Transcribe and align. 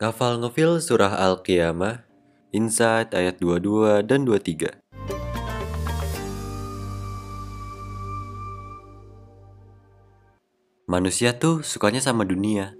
Ngafal 0.00 0.40
ngefil 0.40 0.80
surah 0.80 1.12
Al-Qiyamah, 1.12 2.00
Insight 2.56 3.12
ayat 3.12 3.36
22 3.36 4.00
dan 4.00 4.24
23. 4.24 4.80
Manusia 10.88 11.36
tuh 11.36 11.60
sukanya 11.60 12.00
sama 12.00 12.24
dunia, 12.24 12.72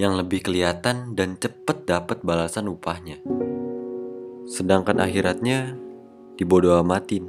yang 0.00 0.16
lebih 0.16 0.48
kelihatan 0.48 1.12
dan 1.12 1.36
cepet 1.36 1.84
dapat 1.84 2.24
balasan 2.24 2.72
upahnya. 2.72 3.20
Sedangkan 4.48 5.04
akhiratnya 5.04 5.76
dibodoh 6.40 6.80
amatin. 6.80 7.28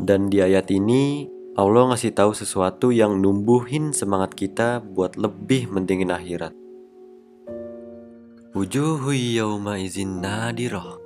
Dan 0.00 0.32
di 0.32 0.40
ayat 0.40 0.72
ini 0.72 1.28
Allah 1.52 1.92
ngasih 1.92 2.16
tahu 2.16 2.32
sesuatu 2.32 2.96
yang 2.96 3.20
numbuhin 3.20 3.92
semangat 3.92 4.32
kita 4.32 4.80
buat 4.80 5.20
lebih 5.20 5.68
mentingin 5.68 6.08
akhirat. 6.08 6.63
Wujuhu 8.54 9.10
yawma 9.10 9.82
izin 9.82 10.22
nadiroh. 10.22 11.02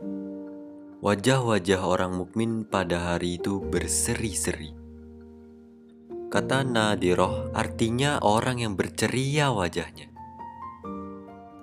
Wajah-wajah 1.01 1.81
orang 1.81 2.21
mukmin 2.21 2.69
pada 2.69 3.01
hari 3.01 3.41
itu 3.41 3.65
berseri-seri. 3.65 4.77
Kata 6.29 6.61
nadiroh 6.61 7.49
artinya 7.57 8.21
orang 8.21 8.61
yang 8.61 8.77
berceria 8.77 9.49
wajahnya. 9.49 10.13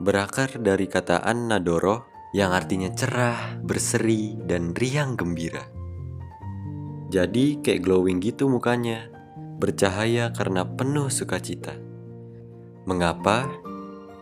Berakar 0.01 0.57
dari 0.57 0.89
kataan 0.89 1.53
nadoroh 1.53 2.09
yang 2.33 2.49
artinya 2.49 2.89
cerah, 2.89 3.61
berseri, 3.61 4.33
dan 4.41 4.73
riang 4.73 5.13
gembira. 5.13 5.69
Jadi 7.13 7.61
kayak 7.61 7.85
glowing 7.85 8.25
gitu 8.25 8.49
mukanya, 8.49 9.05
bercahaya 9.61 10.33
karena 10.33 10.65
penuh 10.65 11.13
sukacita. 11.13 11.77
Mengapa? 12.89 13.64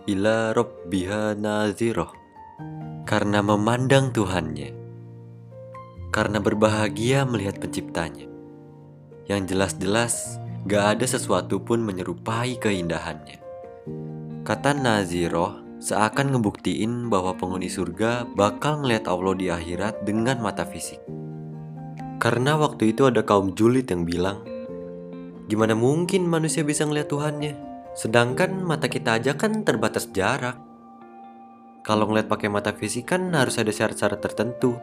Ila 0.04 0.52
robbiha 0.52 1.32
naziroh. 1.32 2.12
Karena 3.08 3.40
memandang 3.40 4.12
Tuhannya. 4.12 4.76
Karena 6.12 6.44
berbahagia 6.44 7.24
melihat 7.24 7.64
penciptanya 7.64 8.28
yang 9.32 9.48
jelas-jelas 9.48 10.44
gak 10.68 11.00
ada 11.00 11.06
sesuatu 11.08 11.64
pun 11.64 11.80
menyerupai 11.80 12.60
keindahannya. 12.60 13.40
Kata 14.44 14.76
Naziroh 14.76 15.80
seakan 15.80 16.36
ngebuktiin 16.36 17.08
bahwa 17.08 17.40
penghuni 17.40 17.72
surga 17.72 18.28
bakal 18.36 18.84
ngeliat 18.84 19.08
Allah 19.08 19.36
di 19.40 19.48
akhirat 19.48 20.04
dengan 20.04 20.44
mata 20.44 20.68
fisik. 20.68 21.00
Karena 22.20 22.60
waktu 22.60 22.92
itu 22.92 23.08
ada 23.08 23.24
kaum 23.24 23.56
julid 23.56 23.88
yang 23.88 24.04
bilang, 24.04 24.44
gimana 25.48 25.80
mungkin 25.80 26.28
manusia 26.28 26.68
bisa 26.68 26.84
ngeliat 26.84 27.08
Tuhannya? 27.08 27.73
Sedangkan 27.94 28.62
mata 28.66 28.90
kita 28.90 29.22
aja 29.22 29.38
kan 29.38 29.62
terbatas 29.62 30.10
jarak. 30.10 30.58
Kalau 31.86 32.10
ngeliat 32.10 32.28
pakai 32.28 32.50
mata 32.50 32.74
fisik 32.74 33.12
kan 33.14 33.30
harus 33.36 33.60
ada 33.60 33.70
syarat-syarat 33.70 34.20
tertentu. 34.24 34.80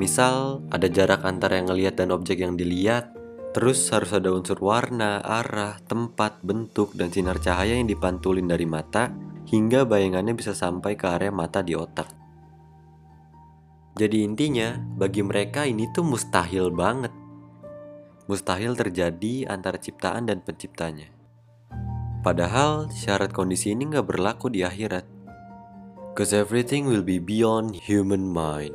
Misal, 0.00 0.64
ada 0.72 0.88
jarak 0.88 1.22
antara 1.22 1.60
yang 1.60 1.68
ngeliat 1.68 2.00
dan 2.00 2.08
objek 2.10 2.40
yang 2.40 2.56
dilihat, 2.56 3.12
Terus 3.52 3.84
harus 3.92 4.16
ada 4.16 4.32
unsur 4.32 4.56
warna, 4.64 5.20
arah, 5.20 5.76
tempat, 5.84 6.40
bentuk, 6.40 6.96
dan 6.96 7.12
sinar 7.12 7.36
cahaya 7.36 7.76
yang 7.76 7.84
dipantulin 7.84 8.48
dari 8.48 8.64
mata 8.64 9.12
hingga 9.44 9.84
bayangannya 9.84 10.32
bisa 10.32 10.56
sampai 10.56 10.96
ke 10.96 11.04
area 11.04 11.28
mata 11.28 11.60
di 11.60 11.76
otak. 11.76 12.08
Jadi 13.92 14.24
intinya, 14.24 14.72
bagi 14.72 15.20
mereka 15.20 15.68
ini 15.68 15.84
tuh 15.92 16.00
mustahil 16.00 16.72
banget. 16.72 17.12
Mustahil 18.24 18.72
terjadi 18.72 19.52
antara 19.52 19.76
ciptaan 19.76 20.32
dan 20.32 20.40
penciptanya. 20.40 21.11
Padahal 22.22 22.86
syarat 22.94 23.34
kondisi 23.34 23.74
ini 23.74 23.90
nggak 23.90 24.06
berlaku 24.06 24.46
di 24.46 24.62
akhirat. 24.62 25.02
Cause 26.14 26.30
everything 26.30 26.86
will 26.86 27.02
be 27.02 27.18
beyond 27.18 27.74
human 27.74 28.22
mind. 28.30 28.70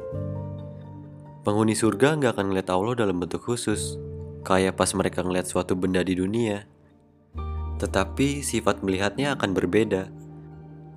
Penghuni 1.47 1.71
surga 1.71 2.19
nggak 2.19 2.35
akan 2.35 2.51
ngeliat 2.51 2.67
Allah 2.67 2.95
dalam 2.99 3.23
bentuk 3.23 3.47
khusus, 3.47 3.95
kayak 4.43 4.75
pas 4.75 4.91
mereka 4.91 5.23
ngeliat 5.23 5.47
suatu 5.47 5.79
benda 5.79 6.03
di 6.03 6.19
dunia. 6.19 6.67
Tetapi 7.79 8.43
sifat 8.43 8.83
melihatnya 8.83 9.39
akan 9.39 9.55
berbeda, 9.55 10.11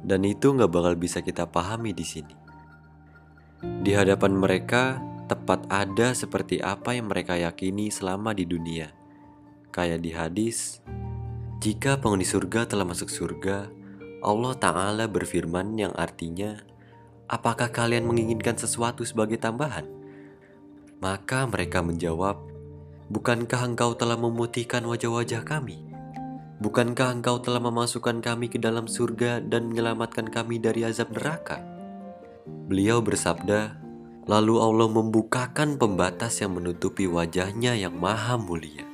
dan 0.03 0.21
itu 0.27 0.51
nggak 0.51 0.75
bakal 0.75 0.99
bisa 0.99 1.23
kita 1.23 1.47
pahami 1.47 1.95
di 1.95 2.03
sini. 2.03 2.35
Di 3.63 3.95
hadapan 3.95 4.35
mereka, 4.35 4.99
tepat 5.31 5.71
ada 5.71 6.19
seperti 6.19 6.59
apa 6.59 6.99
yang 6.99 7.07
mereka 7.07 7.39
yakini 7.39 7.95
selama 7.95 8.35
di 8.35 8.43
dunia. 8.43 8.91
Kayak 9.71 10.03
di 10.03 10.11
hadis, 10.11 10.83
jika 11.61 12.01
penghuni 12.01 12.25
surga 12.25 12.65
telah 12.65 12.89
masuk 12.89 13.13
surga, 13.13 13.69
Allah 14.25 14.55
Ta'ala 14.57 15.05
berfirman 15.05 15.77
yang 15.77 15.93
artinya, 15.93 16.57
Apakah 17.29 17.69
kalian 17.69 18.09
menginginkan 18.09 18.57
sesuatu 18.57 19.05
sebagai 19.05 19.37
tambahan? 19.37 19.85
Maka 21.05 21.45
mereka 21.45 21.85
menjawab, 21.85 22.41
Bukankah 23.13 23.77
engkau 23.77 23.93
telah 23.93 24.17
memutihkan 24.17 24.89
wajah-wajah 24.89 25.45
kami? 25.45 25.85
Bukankah 26.65 27.21
engkau 27.21 27.45
telah 27.45 27.61
memasukkan 27.61 28.25
kami 28.25 28.49
ke 28.49 28.57
dalam 28.57 28.89
surga 28.89 29.45
dan 29.45 29.69
menyelamatkan 29.69 30.33
kami 30.33 30.65
dari 30.65 30.89
azab 30.89 31.13
neraka? 31.13 31.61
Beliau 32.73 33.05
bersabda, 33.05 33.77
lalu 34.25 34.57
Allah 34.57 34.89
membukakan 34.89 35.77
pembatas 35.77 36.41
yang 36.41 36.57
menutupi 36.57 37.05
wajahnya 37.05 37.77
yang 37.77 38.01
maha 38.01 38.41
mulia. 38.41 38.90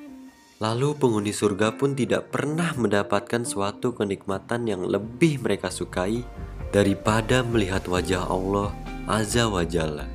Lalu 0.57 0.97
penghuni 0.97 1.37
surga 1.37 1.77
pun 1.77 1.93
tidak 1.93 2.33
pernah 2.33 2.73
mendapatkan 2.73 3.45
suatu 3.45 3.93
kenikmatan 3.93 4.65
yang 4.65 4.89
lebih 4.89 5.45
mereka 5.45 5.69
sukai 5.69 6.25
daripada 6.73 7.45
melihat 7.45 7.85
wajah 7.85 8.25
Allah 8.25 8.73
Azza 9.05 9.53
wa 9.53 9.61
Jalla. 9.69 10.09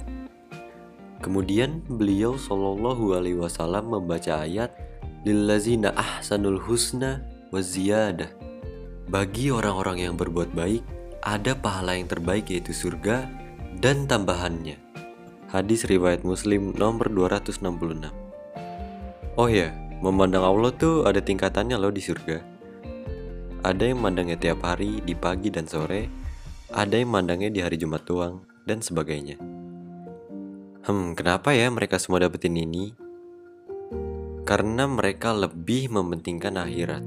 Kemudian 1.21 1.85
beliau 1.85 2.41
Shallallahu 2.41 3.13
Alaihi 3.13 3.37
Wasallam 3.37 3.93
membaca 3.93 4.41
ayat 4.41 4.73
Lillazina 5.21 5.93
ahsanul 5.93 6.57
husna 6.57 7.21
wa 7.53 7.61
ziyadah. 7.61 8.33
Bagi 9.13 9.53
orang-orang 9.53 10.09
yang 10.09 10.17
berbuat 10.17 10.57
baik, 10.57 10.81
ada 11.21 11.53
pahala 11.53 11.93
yang 11.93 12.09
terbaik 12.09 12.49
yaitu 12.49 12.73
surga 12.73 13.29
dan 13.77 14.09
tambahannya. 14.09 14.81
Hadis 15.53 15.85
riwayat 15.85 16.25
Muslim 16.25 16.73
nomor 16.73 17.05
266. 17.13 18.09
Oh 19.37 19.45
ya, 19.45 19.69
memandang 20.01 20.41
Allah 20.41 20.73
tuh 20.73 21.05
ada 21.05 21.21
tingkatannya 21.21 21.77
loh 21.77 21.93
di 21.93 22.01
surga. 22.01 22.37
Ada 23.61 23.93
yang 23.93 24.01
mandangnya 24.01 24.41
tiap 24.41 24.65
hari 24.65 25.05
di 25.05 25.13
pagi 25.13 25.53
dan 25.53 25.69
sore, 25.69 26.09
ada 26.73 26.97
yang 26.97 27.13
mandangnya 27.13 27.53
di 27.53 27.61
hari 27.61 27.77
Jumat 27.77 28.09
tuang, 28.09 28.41
dan 28.65 28.81
sebagainya. 28.81 29.37
Hmm, 30.81 31.13
kenapa 31.13 31.53
ya 31.53 31.69
mereka 31.69 32.01
semua 32.01 32.25
dapetin 32.25 32.57
ini? 32.57 32.97
Karena 34.41 34.89
mereka 34.89 35.29
lebih 35.37 35.93
mementingkan 35.93 36.57
akhirat. 36.57 37.05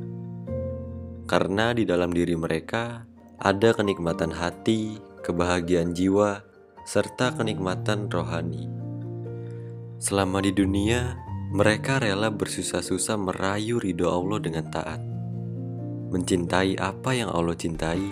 Karena 1.26 1.74
di 1.74 1.82
dalam 1.82 2.14
diri 2.14 2.38
mereka 2.38 3.02
ada 3.42 3.74
kenikmatan 3.74 4.30
hati, 4.30 5.02
kebahagiaan 5.26 5.90
jiwa, 5.90 6.46
serta 6.86 7.34
kenikmatan 7.34 8.06
rohani. 8.06 8.70
Selama 9.98 10.38
di 10.44 10.54
dunia, 10.54 11.18
mereka 11.54 12.02
rela 12.02 12.34
bersusah-susah 12.34 13.14
merayu 13.14 13.78
ridho 13.78 14.10
Allah 14.10 14.42
dengan 14.42 14.66
taat. 14.74 14.98
Mencintai 16.10 16.74
apa 16.82 17.14
yang 17.14 17.30
Allah 17.30 17.54
cintai, 17.54 18.02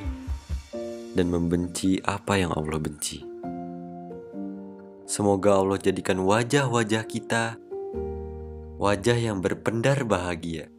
dan 1.19 1.27
membenci 1.27 1.99
apa 2.07 2.39
yang 2.39 2.55
Allah 2.55 2.79
benci. 2.79 3.19
Semoga 5.11 5.59
Allah 5.59 5.75
jadikan 5.83 6.23
wajah-wajah 6.23 7.03
kita 7.11 7.59
wajah 8.79 9.19
yang 9.19 9.43
berpendar 9.43 10.07
bahagia. 10.07 10.71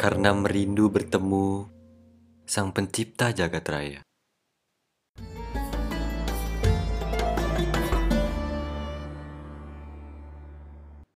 Karena 0.00 0.32
merindu 0.32 0.88
bertemu 0.88 1.68
Sang 2.48 2.72
Pencipta 2.72 3.36
jagat 3.36 3.68
raya. 3.68 4.00